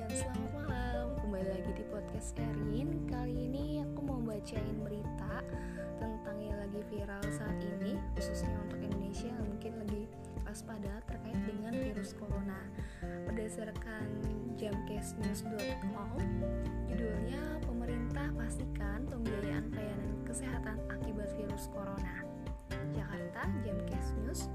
dan 0.00 0.16
selamat 0.16 0.52
malam. 0.64 1.06
Kembali 1.20 1.48
lagi 1.60 1.72
di 1.76 1.84
podcast 1.92 2.32
Erin. 2.40 3.04
Kali 3.04 3.36
ini 3.36 3.84
aku 3.84 4.00
mau 4.00 4.16
bacain 4.24 4.76
berita 4.80 5.44
Tentang 6.00 6.40
yang 6.40 6.56
lagi 6.56 6.80
viral 6.88 7.20
saat 7.28 7.60
ini 7.60 8.00
Khususnya 8.16 8.56
untuk 8.64 8.80
Indonesia 8.80 9.28
yang 9.28 9.44
mungkin 9.44 9.76
lagi 9.76 10.08
waspada 10.48 11.04
terkait 11.04 11.36
dengan 11.44 11.76
virus 11.76 12.16
corona. 12.16 12.64
Berdasarkan 13.28 14.08
jamcastnews.com 14.56 16.16
Judulnya 16.88 17.44
Pemerintah 17.68 18.32
pastikan 18.40 19.04
pembiayaan 19.04 19.68
pelayanan 19.68 20.12
kesehatan 20.24 20.80
akibat 20.88 21.28
virus 21.36 21.68
corona. 21.76 22.24
Jakarta, 22.96 23.44
Jamcast 23.68 24.16
News 24.24 24.48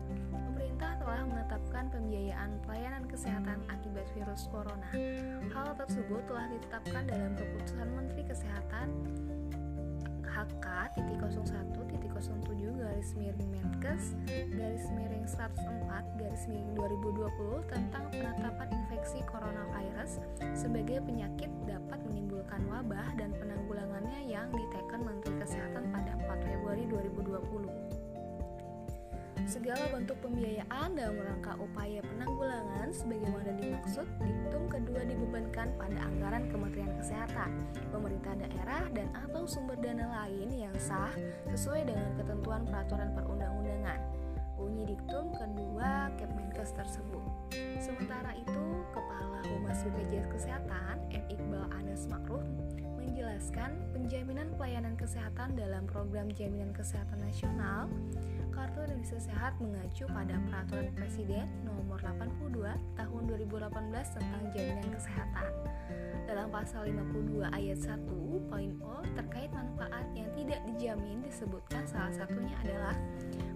pemerintah 0.85 1.01
telah 1.01 1.25
menetapkan 1.25 1.85
pembiayaan 1.89 2.61
pelayanan 2.61 3.03
kesehatan 3.09 3.57
akibat 3.73 4.05
virus 4.13 4.45
corona. 4.53 4.85
Hal 5.49 5.73
tersebut 5.81 6.21
telah 6.29 6.45
ditetapkan 6.53 7.03
dalam 7.09 7.33
keputusan 7.33 7.89
Menteri 7.89 8.21
Kesehatan 8.29 8.87
HK.01.07 10.29 11.73
garis 12.77 13.09
miring 13.17 13.49
Menkes 13.49 14.13
garis 14.29 14.85
miring 14.93 15.25
104 15.25 16.21
garis 16.21 16.43
miring 16.53 16.75
2020 16.77 17.71
tentang 17.71 18.05
penetapan 18.13 18.69
infeksi 18.69 19.25
coronavirus 19.25 20.21
sebagai 20.53 21.01
penyakit 21.01 21.49
dapat 21.65 21.97
menimbulkan 22.05 22.61
wabah 22.69 23.09
dan 23.17 23.33
penanggulangannya 23.33 24.27
yang 24.29 24.53
diteken 24.53 25.01
Menteri 25.01 25.33
Kesehatan 25.39 25.89
pada 25.89 26.13
4 26.29 26.45
Februari 26.45 26.85
2020. 26.93 27.94
Segala 29.45 29.85
bentuk 29.93 30.17
pembiayaan 30.25 30.97
dalam 30.97 31.21
rangka 31.21 31.53
upaya 31.61 32.01
penanggulangan 32.01 32.89
sebagaimana 32.89 33.53
dimaksud 33.53 34.09
diktum 34.17 34.65
kedua 34.65 35.05
dibebankan 35.05 35.69
pada 35.77 36.01
anggaran 36.01 36.49
Kementerian 36.49 36.89
Kesehatan, 36.97 37.53
pemerintah 37.93 38.33
daerah 38.41 38.89
dan 38.89 39.05
atau 39.13 39.45
sumber 39.45 39.77
dana 39.77 40.09
lain 40.25 40.49
yang 40.49 40.73
sah 40.81 41.13
sesuai 41.53 41.85
dengan 41.85 42.09
ketentuan 42.17 42.65
peraturan 42.65 43.13
perundang-undangan. 43.13 44.01
Bunyi 44.57 44.97
diktum 44.97 45.29
kedua 45.37 46.09
Kepmenkes 46.17 46.73
tersebut. 46.73 47.53
Sementara 47.77 48.33
itu, 48.33 48.65
Kepala 48.97 49.45
Humas 49.45 49.85
BPJS 49.85 50.25
Kesehatan, 50.25 51.05
M. 51.13 51.21
Iqbal 51.29 51.69
Anas 51.69 52.09
Makruh, 52.09 52.41
menjelaskan 52.97 53.77
penjaminan 53.93 54.49
pelayanan 54.57 54.97
kesehatan 54.97 55.53
dalam 55.53 55.85
program 55.85 56.33
jaminan 56.33 56.73
kesehatan 56.73 57.21
nasional 57.21 57.85
Kartu 58.55 58.87
Indonesia 58.87 59.19
Sehat 59.19 59.59
mengacu 59.59 60.07
pada 60.07 60.39
Peraturan 60.47 60.95
Presiden 60.95 61.43
Nomor 61.67 61.99
82 61.99 62.71
Tahun 62.95 63.21
2018 63.27 64.15
tentang 64.15 64.43
Jaminan 64.55 64.89
Kesehatan. 64.95 65.51
Dalam 66.23 66.47
pasal 66.47 66.87
52 66.87 67.51
ayat 67.51 67.79
1 67.83 68.07
poin 68.47 68.71
O 68.79 69.03
terkait 69.19 69.51
manfaat 69.51 70.07
yang 70.15 70.31
tidak 70.39 70.63
dijamin 70.71 71.19
disebutkan 71.27 71.83
salah 71.83 72.15
satunya 72.15 72.55
adalah 72.63 72.95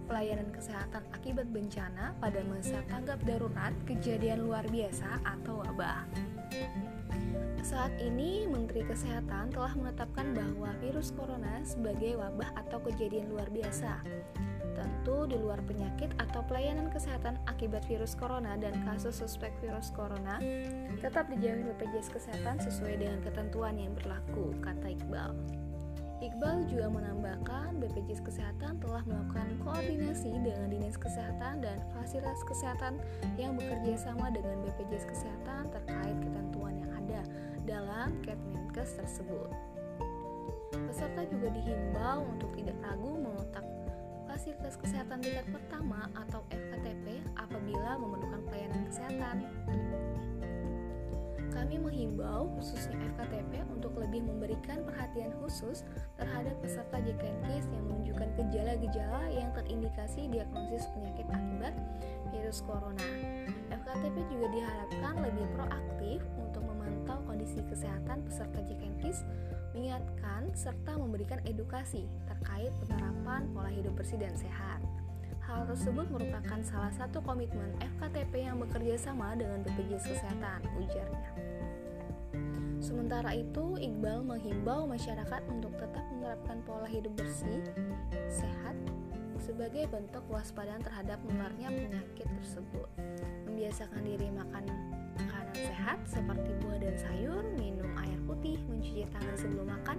pelayanan 0.06 0.52
kesehatan 0.52 1.08
akibat 1.16 1.48
bencana 1.48 2.12
pada 2.20 2.44
masa 2.44 2.84
tanggap 2.92 3.24
darurat, 3.24 3.72
kejadian 3.88 4.44
luar 4.44 4.68
biasa 4.68 5.24
atau 5.24 5.64
wabah. 5.64 6.04
Saat 7.70 7.94
ini, 8.02 8.50
Menteri 8.50 8.82
Kesehatan 8.82 9.54
telah 9.54 9.78
menetapkan 9.78 10.34
bahwa 10.34 10.74
virus 10.82 11.14
corona 11.14 11.62
sebagai 11.62 12.18
wabah 12.18 12.58
atau 12.66 12.82
kejadian 12.82 13.30
luar 13.30 13.46
biasa 13.54 14.02
tentu 14.74 15.28
di 15.28 15.36
luar 15.36 15.60
penyakit 15.68 16.08
atau 16.24 16.40
pelayanan 16.48 16.88
kesehatan 16.88 17.36
akibat 17.52 17.84
virus 17.84 18.16
corona 18.16 18.56
dan 18.56 18.72
kasus 18.88 19.20
suspek 19.20 19.52
virus 19.60 19.92
corona 19.92 20.40
tetap 21.04 21.28
dijamin 21.28 21.68
BPJS 21.76 22.10
Kesehatan 22.16 22.64
sesuai 22.64 22.96
dengan 22.96 23.20
ketentuan 23.22 23.76
yang 23.76 23.92
berlaku, 23.92 24.56
kata 24.64 24.96
Iqbal. 24.96 25.36
Iqbal 26.26 26.66
juga 26.72 26.88
menambahkan 26.90 27.78
BPJS 27.78 28.24
Kesehatan 28.24 28.82
telah 28.82 29.04
melakukan 29.06 29.62
koordinasi 29.62 30.32
dengan 30.42 30.74
Dinas 30.74 30.98
Kesehatan 30.98 31.62
dan 31.62 31.78
fasilitas 31.94 32.40
kesehatan 32.50 32.98
yang 33.36 33.54
bekerja 33.60 34.10
sama 34.10 34.34
dengan 34.34 34.58
BPJS 34.64 35.06
Kesehatan 35.06 35.70
terkait 35.70 36.18
ketentuan 36.24 36.49
dalam 38.10 38.26
Kepmenkes 38.26 38.98
tersebut. 38.98 39.50
Peserta 40.74 41.22
juga 41.30 41.54
dihimbau 41.54 42.26
untuk 42.26 42.50
tidak 42.58 42.74
ragu 42.82 43.22
mengotak 43.22 43.62
fasilitas 44.26 44.82
kesehatan 44.82 45.22
tingkat 45.22 45.46
pertama 45.54 46.10
atau 46.18 46.42
FKTP 46.50 47.22
apabila 47.38 48.02
memerlukan 48.02 48.42
pelayanan 48.50 48.82
kesehatan. 48.90 49.46
Kami 51.54 51.76
menghimbau 51.78 52.50
khususnya 52.58 52.98
FKTP 53.14 53.62
untuk 53.70 53.94
lebih 53.94 54.26
memberikan 54.26 54.82
perhatian 54.82 55.30
khusus 55.46 55.86
terhadap 56.18 56.58
peserta 56.66 56.98
JKNKIS 57.06 57.70
yang 57.70 57.84
menunjukkan 57.94 58.30
gejala-gejala 58.42 59.22
yang 59.30 59.54
terindikasi 59.54 60.26
diagnosis 60.34 60.90
penyakit 60.98 61.30
akibat 61.30 61.74
virus 62.34 62.66
corona. 62.66 63.06
FKTP 63.70 64.18
juga 64.34 64.48
diharapkan 64.50 65.14
lebih 65.22 65.46
proaktif 65.54 66.26
kondisi 67.50 67.66
kesehatan 67.66 68.22
peserta 68.30 68.62
JKNKIS 68.62 69.26
mengingatkan 69.74 70.54
serta 70.54 70.94
memberikan 71.02 71.42
edukasi 71.50 72.06
terkait 72.30 72.70
penerapan 72.86 73.50
pola 73.58 73.74
hidup 73.74 73.98
bersih 73.98 74.22
dan 74.22 74.38
sehat. 74.38 74.78
Hal 75.50 75.66
tersebut 75.66 76.06
merupakan 76.14 76.62
salah 76.62 76.94
satu 76.94 77.26
komitmen 77.26 77.74
FKTP 77.82 78.46
yang 78.46 78.62
bekerja 78.62 79.02
sama 79.02 79.34
dengan 79.34 79.66
BPJS 79.66 80.14
Kesehatan, 80.14 80.62
ujarnya. 80.78 81.32
Sementara 82.78 83.34
itu, 83.34 83.82
Iqbal 83.82 84.22
menghimbau 84.30 84.86
masyarakat 84.86 85.42
untuk 85.50 85.74
tetap 85.74 86.06
menerapkan 86.14 86.62
pola 86.70 86.86
hidup 86.86 87.18
bersih, 87.18 87.66
sehat, 88.30 88.78
sebagai 89.42 89.90
bentuk 89.90 90.22
waspadaan 90.30 90.86
terhadap 90.86 91.18
menularnya 91.26 91.74
penyakit 91.74 92.30
tersebut. 92.30 92.90
Membiasakan 93.50 94.06
diri 94.06 94.30
makan 94.30 94.70
sehat 95.68 96.00
seperti 96.08 96.52
buah 96.64 96.80
dan 96.80 96.96
sayur, 96.96 97.44
minum 97.60 97.90
air 98.00 98.20
putih, 98.24 98.60
mencuci 98.72 99.04
tangan 99.12 99.36
sebelum 99.36 99.68
makan, 99.68 99.98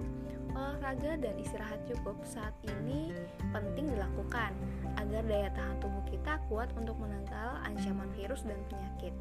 olahraga 0.57 1.21
dan 1.21 1.35
istirahat 1.39 1.81
cukup 1.87 2.17
saat 2.27 2.55
ini 2.67 3.15
penting 3.53 3.89
dilakukan 3.91 4.53
agar 4.99 5.23
daya 5.27 5.49
tahan 5.55 5.77
tubuh 5.79 6.05
kita 6.11 6.41
kuat 6.51 6.69
untuk 6.75 6.97
menangkal 6.99 7.61
ancaman 7.65 8.09
virus 8.17 8.43
dan 8.43 8.59
penyakit. 8.73 9.15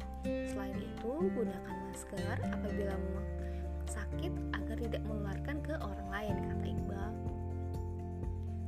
Selain 0.50 0.76
itu, 0.76 1.12
gunakan 1.32 1.76
masker 1.90 2.36
apabila 2.50 2.94
sakit 3.90 4.32
agar 4.54 4.76
tidak 4.78 5.02
menularkan 5.02 5.56
ke 5.66 5.74
orang 5.82 6.08
lain, 6.14 6.34
kata 6.46 6.66
Iqbal. 6.70 7.10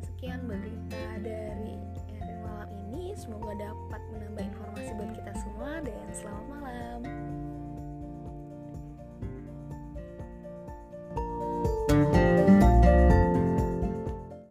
Sekian 0.03 0.41
berita 0.51 1.05
dari 1.23 1.79
Erin 2.11 2.71
ini, 2.91 3.15
semoga 3.15 3.55
dapat 3.55 4.03
menambah 4.11 4.45
informasi 4.51 4.91
buat 4.99 5.11
kita 5.15 5.33
semua 5.39 5.79
dan 5.83 6.07
selamat 6.11 6.47
malam. 6.51 7.01